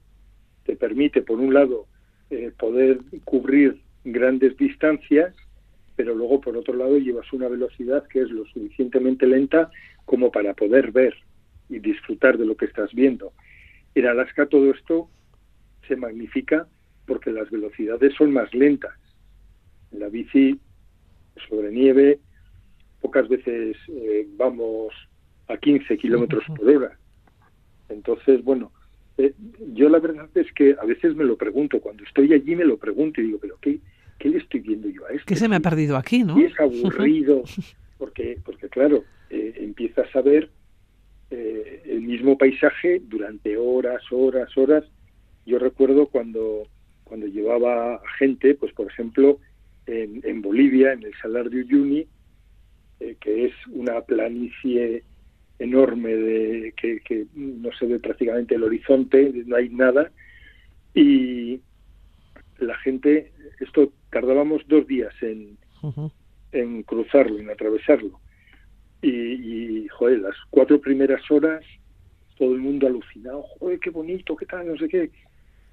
te 0.64 0.76
permite, 0.76 1.22
por 1.22 1.38
un 1.38 1.54
lado, 1.54 1.86
eh, 2.30 2.50
poder 2.58 3.00
cubrir 3.24 3.80
grandes 4.04 4.56
distancias 4.56 5.34
pero 5.96 6.14
luego 6.14 6.40
por 6.40 6.56
otro 6.56 6.74
lado 6.74 6.98
llevas 6.98 7.32
una 7.32 7.48
velocidad 7.48 8.06
que 8.06 8.20
es 8.20 8.30
lo 8.30 8.44
suficientemente 8.46 9.26
lenta 9.26 9.70
como 10.04 10.30
para 10.30 10.54
poder 10.54 10.92
ver 10.92 11.14
y 11.68 11.78
disfrutar 11.78 12.38
de 12.38 12.44
lo 12.44 12.56
que 12.56 12.66
estás 12.66 12.92
viendo. 12.92 13.32
En 13.94 14.06
Alaska 14.06 14.46
todo 14.46 14.70
esto 14.70 15.08
se 15.88 15.96
magnifica 15.96 16.68
porque 17.06 17.30
las 17.30 17.50
velocidades 17.50 18.14
son 18.14 18.32
más 18.32 18.52
lentas. 18.54 18.94
En 19.92 20.00
la 20.00 20.08
bici 20.08 20.58
sobre 21.48 21.70
nieve 21.70 22.18
pocas 23.00 23.28
veces 23.28 23.76
eh, 23.88 24.26
vamos 24.36 24.92
a 25.48 25.56
15 25.56 25.96
kilómetros 25.96 26.44
por 26.56 26.68
hora. 26.68 26.98
Entonces, 27.88 28.42
bueno, 28.42 28.72
eh, 29.18 29.32
yo 29.74 29.88
la 29.88 29.98
verdad 29.98 30.28
es 30.34 30.52
que 30.52 30.76
a 30.80 30.84
veces 30.84 31.14
me 31.14 31.24
lo 31.24 31.36
pregunto, 31.36 31.80
cuando 31.80 32.04
estoy 32.04 32.32
allí 32.32 32.56
me 32.56 32.64
lo 32.64 32.76
pregunto 32.76 33.20
y 33.20 33.26
digo, 33.26 33.38
pero 33.40 33.56
¿qué, 33.60 33.78
¿qué 34.18 34.28
le 34.28 34.38
estoy 34.38 34.60
viendo 34.60 34.88
yo 34.88 35.06
a 35.06 35.10
esto? 35.10 35.24
¿Qué 35.26 35.36
se 35.36 35.48
me 35.48 35.56
ha 35.56 35.60
perdido 35.60 35.96
aquí, 35.96 36.24
no? 36.24 36.38
Y 36.38 36.44
es 36.44 36.60
aburrido, 36.60 37.42
porque, 37.98 38.38
porque 38.44 38.68
claro, 38.68 39.04
eh, 39.30 39.54
empiezas 39.56 40.14
a 40.14 40.20
ver 40.20 40.50
eh, 41.30 41.82
el 41.86 42.02
mismo 42.02 42.36
paisaje 42.36 43.00
durante 43.04 43.56
horas, 43.56 44.02
horas, 44.10 44.56
horas. 44.56 44.84
Yo 45.46 45.58
recuerdo 45.58 46.06
cuando, 46.06 46.64
cuando 47.06 47.26
llevaba 47.26 48.00
gente, 48.18 48.54
pues 48.54 48.72
por 48.72 48.88
ejemplo, 48.88 49.38
en, 49.86 50.20
en 50.24 50.42
Bolivia, 50.42 50.92
en 50.92 51.04
el 51.04 51.14
Salar 51.22 51.48
de 51.48 51.58
Uyuni, 51.58 52.06
eh, 53.00 53.16
que 53.20 53.46
es 53.46 53.52
una 53.70 54.00
planicie 54.00 55.04
enorme 55.58 56.14
de 56.14 56.74
que, 56.76 57.00
que 57.00 57.26
no 57.34 57.70
se 57.72 57.86
ve 57.86 58.00
prácticamente 58.00 58.56
el 58.56 58.64
horizonte, 58.64 59.32
no 59.46 59.56
hay 59.56 59.68
nada, 59.68 60.10
y 60.94 61.60
la 62.58 62.76
gente, 62.78 63.32
esto 63.60 63.92
tardábamos 64.10 64.62
dos 64.66 64.86
días 64.86 65.14
en, 65.22 65.56
en 66.52 66.82
cruzarlo, 66.82 67.38
en 67.38 67.50
atravesarlo. 67.50 68.18
Y, 69.02 69.10
y, 69.10 69.88
joder, 69.88 70.20
las 70.20 70.34
cuatro 70.50 70.80
primeras 70.80 71.30
horas, 71.30 71.64
todo 72.36 72.52
el 72.54 72.60
mundo 72.60 72.86
alucinado, 72.86 73.42
joder, 73.58 73.78
qué 73.78 73.90
bonito, 73.90 74.34
qué 74.36 74.46
tal, 74.46 74.66
no 74.66 74.76
sé 74.76 74.88
qué. 74.88 75.10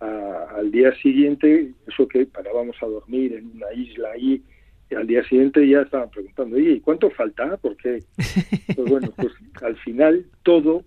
Al 0.03 0.71
día 0.71 0.93
siguiente, 0.95 1.71
eso 1.87 2.07
que 2.07 2.25
parábamos 2.25 2.75
a 2.81 2.85
dormir 2.85 3.33
en 3.33 3.51
una 3.55 3.71
isla 3.73 4.11
ahí, 4.11 4.41
y 4.89 4.95
al 4.95 5.07
día 5.07 5.23
siguiente 5.23 5.67
ya 5.67 5.81
estaban 5.81 6.09
preguntando, 6.09 6.59
¿y 6.59 6.79
cuánto 6.79 7.09
falta? 7.09 7.57
Porque, 7.57 8.03
pues 8.75 8.89
bueno, 8.89 9.13
pues 9.15 9.33
al 9.61 9.75
final 9.77 10.25
todo 10.43 10.83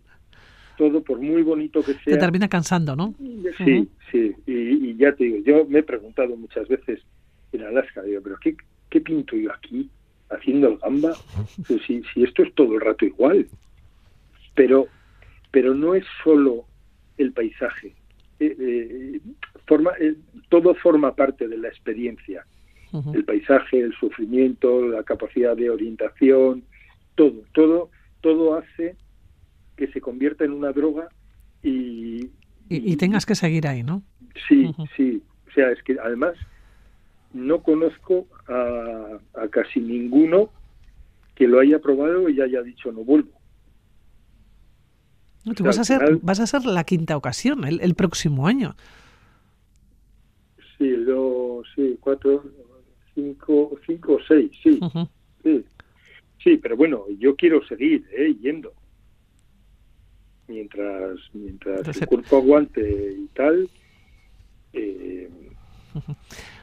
todo, 0.76 1.02
por 1.02 1.20
muy 1.20 1.42
bonito 1.42 1.82
que 1.82 1.94
sea... 1.94 2.14
Te 2.14 2.18
termina 2.18 2.48
cansando, 2.48 2.94
¿no? 2.94 3.14
Sí, 3.64 3.88
sí, 4.10 4.34
y, 4.46 4.94
ya 4.96 5.12
te 5.12 5.24
digo, 5.24 5.38
yo 5.44 5.64
me 5.66 5.80
he 5.80 5.82
preguntado 5.82 6.36
muchas 6.36 6.68
veces 6.68 7.00
en 7.52 7.62
Alaska, 7.62 8.02
digo, 8.02 8.20
pero 8.22 8.36
¿qué, 8.40 8.56
qué 8.90 9.00
pinto 9.00 9.36
yo 9.36 9.52
aquí 9.52 9.88
haciendo 10.30 10.68
el 10.68 10.78
gamba? 10.78 11.14
Pues 11.66 11.82
si, 11.86 12.02
si 12.12 12.24
esto 12.24 12.42
es 12.42 12.54
todo 12.54 12.74
el 12.74 12.80
rato 12.80 13.04
igual. 13.04 13.46
Pero, 14.54 14.86
pero 15.50 15.74
no 15.74 15.94
es 15.94 16.04
solo 16.22 16.64
el 17.18 17.32
paisaje, 17.32 17.94
eh, 18.38 18.56
eh, 18.58 19.20
forma, 19.66 19.92
eh, 19.98 20.14
todo 20.48 20.74
forma 20.74 21.14
parte 21.14 21.48
de 21.48 21.58
la 21.58 21.68
experiencia. 21.68 22.46
El 23.12 23.24
paisaje, 23.24 23.78
el 23.78 23.92
sufrimiento, 23.94 24.86
la 24.86 25.02
capacidad 25.02 25.54
de 25.54 25.68
orientación, 25.68 26.62
todo, 27.14 27.42
todo, 27.52 27.90
todo 28.22 28.54
hace 28.54 28.96
que 29.76 29.88
se 29.88 30.00
convierta 30.00 30.44
en 30.44 30.52
una 30.52 30.72
droga 30.72 31.08
y... 31.62 32.30
Y, 32.70 32.96
tengas 32.96 33.26
que 33.26 33.34
seguir 33.34 33.66
ahí, 33.66 33.82
¿no? 33.82 34.02
Sí, 34.48 34.74
sí. 34.96 35.22
O 35.46 35.52
sea, 35.52 35.70
es 35.72 35.82
que 35.82 35.96
además 36.02 36.36
no 37.34 37.62
conozco 37.62 38.26
a, 38.48 39.18
casi 39.50 39.80
ninguno 39.80 40.50
que 41.34 41.46
lo 41.46 41.60
haya 41.60 41.78
probado 41.80 42.28
y 42.30 42.40
haya 42.40 42.62
dicho 42.62 42.90
no 42.92 43.04
vuelvo. 43.04 43.30
Tú 45.54 45.64
vas, 45.64 45.78
a 45.78 45.84
ser, 45.84 46.18
vas 46.22 46.40
a 46.40 46.46
ser 46.46 46.64
la 46.64 46.84
quinta 46.84 47.16
ocasión 47.16 47.64
el, 47.64 47.94
próximo 47.94 48.46
año. 48.46 48.74
Sí, 50.78 50.90
dos, 50.90 51.66
sí, 51.74 51.96
cuatro, 52.00 52.44
cinco, 53.14 53.78
cinco, 53.86 54.18
seis, 54.26 54.50
sí, 54.62 54.78
sí. 55.42 55.64
Sí, 56.42 56.56
pero 56.58 56.76
bueno, 56.76 57.04
yo 57.18 57.34
quiero 57.34 57.66
seguir 57.66 58.06
¿eh? 58.12 58.34
yendo 58.40 58.72
mientras 60.48 61.18
mientras 61.32 62.00
el 62.00 62.06
cuerpo 62.06 62.36
aguante 62.36 63.16
y 63.18 63.26
tal. 63.34 63.68
Eh, 64.72 65.28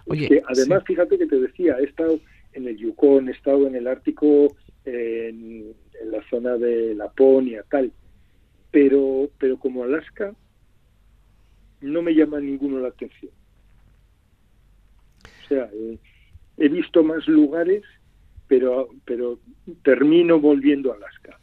Oye, 0.05 0.43
además, 0.47 0.83
fíjate 0.85 1.17
que 1.17 1.25
te 1.25 1.39
decía, 1.39 1.77
he 1.79 1.85
estado 1.85 2.19
en 2.53 2.67
el 2.67 2.77
Yukon, 2.77 3.29
he 3.29 3.31
estado 3.31 3.67
en 3.67 3.75
el 3.75 3.87
Ártico, 3.87 4.55
en, 4.85 5.73
la 6.05 6.21
zona 6.29 6.57
de 6.57 6.93
Laponia, 6.95 7.63
tal, 7.69 7.91
pero, 8.73 9.29
pero 9.37 9.57
como 9.57 9.83
Alaska, 9.83 10.33
no 11.81 12.01
me 12.01 12.15
llama 12.15 12.39
ninguno 12.39 12.79
la 12.79 12.87
atención. 12.87 13.31
O 15.23 15.47
sea, 15.47 15.69
eh, 15.71 15.99
he 16.57 16.69
visto 16.69 17.03
más 17.03 17.27
lugares, 17.27 17.83
pero, 18.47 18.89
pero 19.05 19.37
termino 19.83 20.39
volviendo 20.39 20.91
a 20.91 20.95
Alaska. 20.95 21.37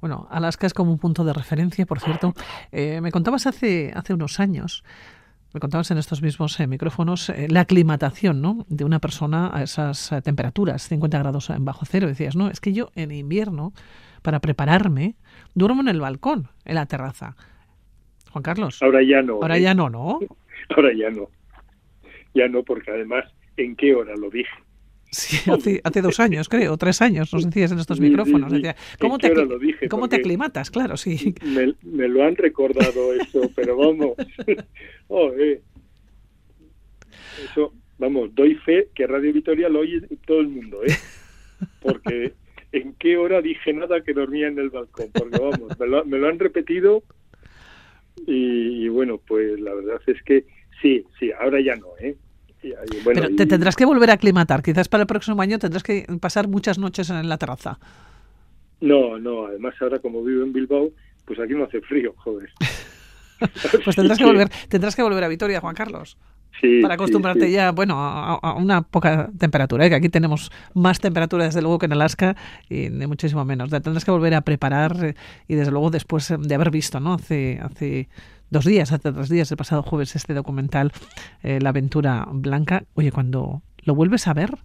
Bueno, 0.00 0.28
Alaska 0.30 0.66
es 0.66 0.74
como 0.74 0.92
un 0.92 0.98
punto 0.98 1.24
de 1.24 1.32
referencia, 1.32 1.84
por 1.84 2.00
cierto. 2.00 2.32
Eh, 2.72 3.00
me 3.00 3.10
contabas 3.10 3.46
hace, 3.46 3.92
hace 3.94 4.14
unos 4.14 4.38
años, 4.38 4.84
me 5.52 5.60
contabas 5.60 5.90
en 5.90 5.98
estos 5.98 6.22
mismos 6.22 6.58
eh, 6.60 6.66
micrófonos, 6.66 7.30
eh, 7.30 7.48
la 7.50 7.60
aclimatación 7.60 8.40
¿no? 8.40 8.64
de 8.68 8.84
una 8.84 9.00
persona 9.00 9.50
a 9.52 9.62
esas 9.62 10.10
temperaturas, 10.22 10.82
50 10.88 11.18
grados 11.18 11.50
bajo 11.58 11.84
cero. 11.84 12.06
Decías, 12.06 12.36
no, 12.36 12.48
es 12.48 12.60
que 12.60 12.72
yo 12.72 12.92
en 12.94 13.10
invierno, 13.10 13.72
para 14.28 14.40
prepararme, 14.40 15.14
duermo 15.54 15.80
en 15.80 15.88
el 15.88 16.00
balcón, 16.00 16.48
en 16.66 16.74
la 16.74 16.84
terraza. 16.84 17.34
Juan 18.30 18.42
Carlos. 18.42 18.82
Ahora 18.82 19.02
ya 19.02 19.22
no. 19.22 19.36
Ahora 19.36 19.56
ya 19.56 19.72
no, 19.72 19.88
¿no? 19.88 20.18
Ahora 20.76 20.90
ya 20.94 21.08
no. 21.08 21.30
Ya 22.34 22.46
no, 22.46 22.62
porque 22.62 22.90
además, 22.90 23.24
¿en 23.56 23.74
qué 23.74 23.94
hora 23.94 24.14
lo 24.16 24.28
dije? 24.28 24.50
Sí, 25.10 25.50
hace, 25.82 26.02
dos 26.02 26.20
años, 26.20 26.50
creo, 26.50 26.76
tres 26.76 27.00
años, 27.00 27.32
nos 27.32 27.46
decías 27.46 27.72
en 27.72 27.78
estos 27.78 28.00
micrófonos. 28.00 28.52
¿Cómo, 28.98 29.16
te, 29.16 29.32
¿cómo 29.88 30.10
te 30.10 30.16
aclimatas? 30.16 30.70
Claro, 30.70 30.98
sí. 30.98 31.34
Me, 31.42 32.06
lo 32.06 32.22
han 32.22 32.36
recordado 32.36 33.14
eso, 33.18 33.50
pero 33.56 33.78
vamos. 33.78 34.10
Oh, 35.08 35.32
eh. 35.38 35.62
Eso, 37.50 37.72
vamos, 37.96 38.34
doy 38.34 38.56
fe 38.56 38.90
que 38.94 39.06
Radio 39.06 39.32
Vitoria 39.32 39.70
lo 39.70 39.78
oye 39.78 40.02
todo 40.26 40.40
el 40.40 40.48
mundo, 40.48 40.84
¿eh? 40.84 40.92
Porque 41.80 42.34
en 42.72 42.94
qué 42.94 43.16
hora 43.16 43.40
dije 43.40 43.72
nada 43.72 44.00
que 44.02 44.12
dormía 44.12 44.48
en 44.48 44.58
el 44.58 44.70
balcón, 44.70 45.08
porque 45.12 45.38
vamos, 45.38 45.78
me 45.78 45.86
lo, 45.86 46.04
me 46.04 46.18
lo 46.18 46.28
han 46.28 46.38
repetido 46.38 47.02
y, 48.26 48.84
y 48.84 48.88
bueno, 48.88 49.20
pues 49.26 49.58
la 49.60 49.74
verdad 49.74 50.00
es 50.06 50.22
que 50.22 50.44
sí, 50.82 51.04
sí, 51.18 51.30
ahora 51.32 51.60
ya 51.60 51.76
no, 51.76 51.88
¿eh? 52.00 52.16
Pero 53.04 53.34
te 53.36 53.46
tendrás 53.46 53.76
que 53.76 53.84
volver 53.84 54.10
a 54.10 54.14
aclimatar. 54.14 54.62
Quizás 54.62 54.88
para 54.88 55.02
el 55.02 55.06
próximo 55.06 55.40
año 55.40 55.58
tendrás 55.58 55.82
que 55.82 56.06
pasar 56.20 56.48
muchas 56.48 56.78
noches 56.78 57.10
en 57.10 57.28
la 57.28 57.38
terraza. 57.38 57.78
No, 58.80 59.18
no. 59.18 59.46
Además, 59.46 59.74
ahora 59.80 59.98
como 59.98 60.24
vivo 60.24 60.42
en 60.42 60.52
Bilbao, 60.52 60.90
pues 61.24 61.38
aquí 61.38 61.54
no 61.54 61.64
hace 61.64 61.80
frío, 61.80 62.14
joder. 62.16 62.50
pues 63.84 63.96
tendrás 63.96 64.18
que 64.18 64.24
volver, 64.24 64.48
tendrás 64.68 64.96
que 64.96 65.02
volver 65.02 65.24
a 65.24 65.28
Vitoria, 65.28 65.60
Juan 65.60 65.74
Carlos. 65.74 66.16
para 66.82 66.94
acostumbrarte 66.94 67.50
ya, 67.50 67.72
bueno, 67.72 67.94
a, 67.98 68.54
una 68.54 68.82
poca 68.82 69.30
temperatura, 69.38 69.86
¿eh? 69.86 69.88
que 69.88 69.94
aquí 69.94 70.08
tenemos 70.08 70.50
más 70.74 70.98
temperatura 70.98 71.44
desde 71.44 71.62
luego 71.62 71.78
que 71.78 71.86
en 71.86 71.92
Alaska 71.92 72.36
y 72.68 72.88
de 72.88 73.06
muchísimo 73.06 73.44
menos. 73.44 73.70
tendrás 73.70 74.04
que 74.04 74.10
volver 74.10 74.34
a 74.34 74.40
preparar 74.40 75.04
eh, 75.04 75.14
y 75.46 75.54
desde 75.54 75.70
luego 75.70 75.90
después 75.90 76.32
de 76.38 76.54
haber 76.54 76.70
visto, 76.70 77.00
¿no? 77.00 77.14
Hace, 77.14 77.60
hace 77.62 78.08
dos 78.50 78.64
días, 78.64 78.92
hace 78.92 79.12
tres 79.12 79.28
días, 79.28 79.50
el 79.50 79.56
pasado 79.56 79.82
jueves, 79.82 80.16
este 80.16 80.34
documental, 80.34 80.92
eh, 81.42 81.60
La 81.60 81.70
aventura 81.70 82.26
blanca. 82.30 82.84
Oye, 82.94 83.12
cuando 83.12 83.62
lo 83.82 83.94
vuelves 83.94 84.26
a 84.26 84.34
ver, 84.34 84.58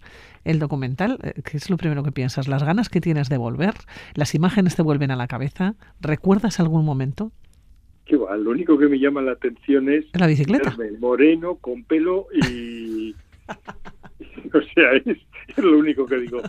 el 0.44 0.58
documental, 0.58 1.18
¿qué 1.44 1.56
es 1.56 1.70
lo 1.70 1.76
primero 1.76 2.02
que 2.02 2.12
piensas? 2.12 2.48
¿Las 2.48 2.62
ganas 2.62 2.88
que 2.88 3.00
tienes 3.00 3.28
de 3.28 3.38
volver? 3.38 3.74
¿Las 4.14 4.34
imágenes 4.34 4.76
te 4.76 4.82
vuelven 4.82 5.10
a 5.10 5.16
la 5.16 5.26
cabeza? 5.28 5.74
¿Recuerdas 6.00 6.60
algún 6.60 6.84
momento? 6.84 7.32
Va, 8.12 8.36
lo 8.36 8.50
único 8.50 8.78
que 8.78 8.88
me 8.88 8.98
llama 8.98 9.22
la 9.22 9.32
atención 9.32 9.88
es 9.88 10.06
la 10.12 10.26
bicicleta 10.26 10.76
moreno 10.98 11.56
con 11.56 11.84
pelo 11.84 12.26
y 12.32 13.14
o 14.52 14.62
sea 14.74 14.92
es, 14.92 15.18
lo 15.56 15.78
único 15.78 16.06
que 16.06 16.18
digo 16.18 16.40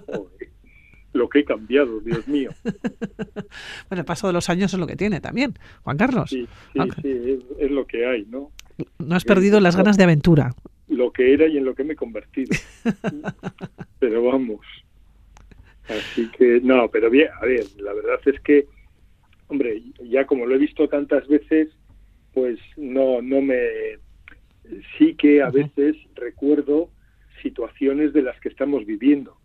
lo 1.13 1.29
que 1.29 1.39
he 1.39 1.45
cambiado 1.45 1.99
Dios 2.01 2.27
mío 2.27 2.51
bueno 3.89 4.01
el 4.01 4.05
paso 4.05 4.27
de 4.27 4.33
los 4.33 4.49
años 4.49 4.73
es 4.73 4.79
lo 4.79 4.87
que 4.87 4.95
tiene 4.95 5.21
también 5.21 5.53
Juan 5.83 5.97
Carlos. 5.97 6.29
Sí 6.29 6.47
sí, 6.73 6.79
sí 7.01 7.39
es, 7.59 7.71
lo 7.71 7.87
que 7.87 8.05
hay 8.05 8.25
no 8.25 8.51
no 8.99 9.15
has 9.15 9.23
perdido 9.23 9.61
las 9.61 9.77
ganas 9.77 9.97
de 9.97 10.03
aventura. 10.03 10.53
Lo 10.89 11.11
que 11.13 11.33
era 11.33 11.47
y 11.47 11.57
en 11.57 11.63
lo 11.63 11.73
que 11.73 11.85
me 11.85 11.93
he 11.93 11.95
convertido. 11.95 12.51
Pero 13.99 14.23
vamos. 14.23 14.59
Así 15.87 16.29
que 16.31 16.59
no 16.61 16.89
pero 16.89 17.11
bien 17.11 17.29
a 17.39 17.45
ver 17.45 17.63
la 17.77 17.93
verdad 17.93 18.19
es 18.25 18.39
que 18.41 18.67
hombre, 19.47 19.83
ya 20.03 20.25
como 20.25 20.45
lo 20.45 20.55
he 20.55 20.59
visto 20.59 20.87
tantas 20.87 21.27
veces, 21.27 21.69
pues 22.33 22.59
no, 22.77 23.21
no 23.21 23.41
me... 23.41 23.57
Sí 24.97 25.15
que 25.15 25.41
a 25.41 25.49
veces 25.49 25.95
recuerdo 26.15 26.89
situaciones 27.41 28.13
de 28.13 28.23
las 28.23 28.39
que 28.39 28.49
estamos 28.49 28.85
viviendo, 28.85 29.37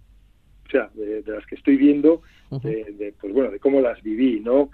o 0.67 0.71
sea, 0.71 0.91
de, 0.95 1.23
las 1.27 1.45
que 1.47 1.57
estoy 1.57 1.77
viendo, 1.77 2.23
de, 2.63 3.15
pues 3.21 3.33
bueno, 3.35 3.51
de 3.51 3.59
cómo 3.59 3.81
las 3.81 4.03
viví, 4.03 4.41
¿no? 4.41 4.71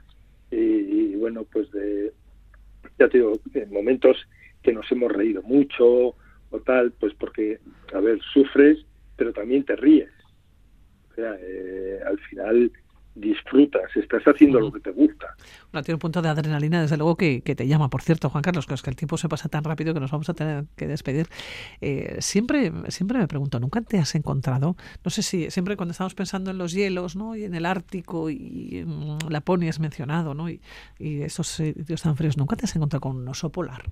Y, 0.51 1.17
bueno, 1.17 1.45
pues 1.45 1.71
de, 1.73 2.13
ya 2.99 3.09
te 3.09 3.19
digo, 3.19 3.33
en 3.55 3.73
momentos 3.73 4.17
que 4.63 4.73
nos 4.73 4.91
hemos 4.93 5.11
reído 5.11 5.43
mucho 5.43 6.15
o 6.51 6.61
tal, 6.65 6.93
pues 6.93 7.13
porque, 7.15 7.59
a 7.93 7.99
ver, 7.99 8.21
sufres, 8.33 8.85
pero 9.17 9.33
también 9.33 9.65
te 9.65 9.75
ríes. 9.75 10.11
O 11.11 11.15
sea, 11.15 11.37
eh, 11.41 11.99
al 12.07 12.19
final 12.21 12.71
disfrutas, 13.17 13.85
estás 13.97 14.23
haciendo 14.25 14.61
lo 14.61 14.71
que 14.71 14.81
te 14.81 14.91
gusta. 14.91 15.35
Bueno, 15.73 15.83
tiene 15.83 15.97
un 15.97 16.01
punto 16.01 16.23
de 16.23 16.29
adrenalina, 16.29 16.83
desde 16.83 16.97
luego, 16.97 17.17
que, 17.17 17.41
te 17.41 17.67
llama. 17.67 17.89
Por 17.89 18.03
cierto, 18.03 18.29
Juan 18.29 18.43
Carlos, 18.43 18.67
que 18.67 18.75
es 18.75 18.83
que 18.83 18.91
el 18.91 18.97
tiempo 18.97 19.17
se 19.17 19.29
pasa 19.29 19.49
tan 19.49 19.65
rápido 19.65 19.95
que 19.95 20.01
nos 20.01 20.11
vamos 20.11 20.29
a 20.29 20.35
tener 20.35 20.65
que 20.77 20.87
despedir. 20.87 21.27
Eh, 21.81 22.17
siempre, 22.21 22.71
siempre 22.89 23.19
me 23.19 23.27
pregunto, 23.27 23.59
¿nunca 23.59 23.81
te 23.81 23.99
has 23.99 24.15
encontrado? 24.15 24.77
No 25.05 25.11
sé 25.11 25.23
si 25.23 25.51
siempre 25.51 25.77
cuando 25.77 25.93
estamos 25.93 26.15
pensando 26.15 26.51
en 26.51 26.59
los 26.59 26.73
hielos, 26.73 27.17
¿no? 27.17 27.35
Y 27.35 27.45
en 27.45 27.55
el 27.55 27.67
Ártico 27.67 28.31
y 28.31 28.79
en 28.79 29.19
Laponia 29.31 29.71
has 29.71 29.81
mencionado, 29.81 30.35
¿no? 30.35 30.51
Y, 30.51 30.61
y 30.99 31.23
esos 31.23 31.47
sitios 31.49 32.03
tan 32.03 32.17
fríos, 32.17 32.37
¿nunca 32.37 32.57
te 32.57 32.67
has 32.67 32.77
encontrado 32.77 33.01
con 33.01 33.17
un 33.17 33.29
oso 33.29 33.51
polar? 33.51 33.85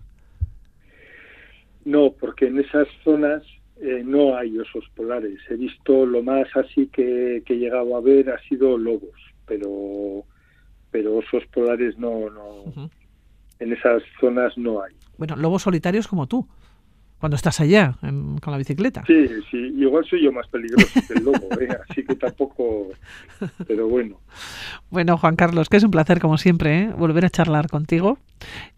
No, 1.85 2.13
porque 2.19 2.47
en 2.47 2.59
esas 2.59 2.89
zonas 3.03 3.43
eh, 3.81 4.03
no 4.05 4.37
hay 4.37 4.59
osos 4.59 4.85
polares. 4.95 5.39
He 5.51 5.57
visto 5.57 6.07
lo 6.07 6.23
más 6.23 6.47
así 6.55 6.87
que, 6.89 7.43
he 7.47 7.55
llegado 7.55 7.97
a 7.97 8.01
ver 8.01 8.31
ha 8.31 8.39
sido 8.49 8.79
lobos, 8.79 9.21
pero 9.47 10.25
pero 10.91 11.17
osos 11.17 11.45
polares 11.53 11.99
no, 11.99 12.31
no 12.31 12.91
en 13.59 13.73
esas 13.73 14.03
zonas 14.21 14.57
no 14.57 14.83
hay. 14.83 14.95
Bueno, 15.19 15.37
lobos 15.37 15.63
solitarios 15.63 16.07
como 16.07 16.27
tú, 16.29 16.47
cuando 17.19 17.37
estás 17.37 17.61
allá 17.61 17.97
con 18.01 18.53
la 18.53 18.59
bicicleta. 18.59 19.03
Sí, 19.07 19.27
sí, 19.51 19.57
igual 19.57 20.05
soy 20.05 20.23
yo 20.23 20.31
más 20.31 20.47
peligroso 20.49 21.01
que 21.09 21.15
el 21.15 21.25
lobo, 21.25 21.49
¿eh? 21.61 21.69
así 21.89 22.05
que 22.05 22.15
tampoco, 22.17 22.89
pero 23.67 23.89
bueno. 23.89 24.21
Bueno, 24.91 25.17
Juan 25.17 25.35
Carlos, 25.35 25.69
que 25.69 25.79
es 25.79 25.85
un 25.85 25.91
placer 25.91 26.21
como 26.21 26.37
siempre 26.39 26.83
¿eh? 26.83 26.93
volver 26.97 27.25
a 27.25 27.31
charlar 27.31 27.69
contigo. 27.69 28.19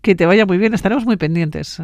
Que 0.00 0.14
te 0.14 0.26
vaya 0.26 0.46
muy 0.46 0.58
bien, 0.58 0.74
estaremos 0.74 1.04
muy 1.04 1.16
pendientes 1.16 1.82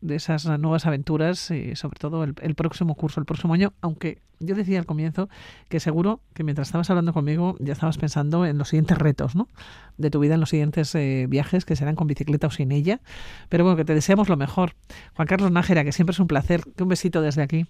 de 0.00 0.14
esas 0.14 0.46
nuevas 0.58 0.86
aventuras 0.86 1.50
y 1.50 1.74
sobre 1.74 1.98
todo 1.98 2.24
el, 2.24 2.54
próximo 2.54 2.94
curso, 2.94 3.20
el 3.20 3.26
próximo 3.26 3.54
año, 3.54 3.72
aunque 3.80 4.18
yo 4.40 4.54
decía 4.54 4.78
al 4.78 4.86
comienzo 4.86 5.28
que 5.68 5.80
seguro 5.80 6.20
que 6.34 6.44
mientras 6.44 6.68
estabas 6.68 6.88
hablando 6.90 7.12
conmigo 7.12 7.56
ya 7.58 7.72
estabas 7.72 7.98
pensando 7.98 8.46
en 8.46 8.58
los 8.58 8.68
siguientes 8.68 8.96
retos 8.98 9.34
¿no? 9.34 9.48
de 9.96 10.10
tu 10.10 10.20
vida, 10.20 10.34
en 10.34 10.40
los 10.40 10.50
siguientes 10.50 10.94
eh, 10.94 11.26
viajes 11.28 11.64
que 11.64 11.74
serán 11.74 11.96
con 11.96 12.06
bicicleta 12.06 12.46
o 12.46 12.50
sin 12.50 12.70
ella, 12.70 13.00
pero 13.48 13.64
bueno, 13.64 13.76
que 13.76 13.84
te 13.84 13.94
deseamos 13.94 14.28
lo 14.28 14.36
mejor. 14.36 14.72
Juan 15.14 15.26
Carlos 15.26 15.50
Nájera, 15.50 15.84
que 15.84 15.92
siempre 15.92 16.12
es 16.12 16.20
un 16.20 16.28
placer, 16.28 16.60
que 16.76 16.82
un 16.82 16.88
besito 16.88 17.20
desde 17.20 17.42
aquí. 17.42 17.66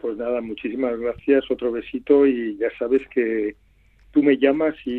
Pues 0.00 0.16
nada, 0.16 0.40
muchísimas 0.40 0.98
gracias, 0.98 1.44
otro 1.50 1.72
besito 1.72 2.26
y 2.26 2.56
ya 2.56 2.68
sabes 2.78 3.02
que 3.12 3.56
tú 4.12 4.22
me 4.22 4.38
llamas 4.38 4.74
y, 4.86 4.98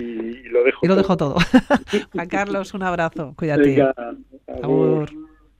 lo 0.49 0.63
dejo 0.63 0.85
y 0.85 0.87
lo 0.87 0.95
dejo 0.95 1.17
todo. 1.17 1.35
Juan 2.13 2.27
Carlos, 2.27 2.73
un 2.73 2.83
abrazo, 2.83 3.33
cuídate. 3.35 3.63
Venga, 3.63 3.95